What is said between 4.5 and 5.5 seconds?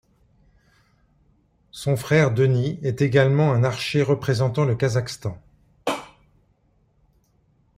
le Kazakhstan.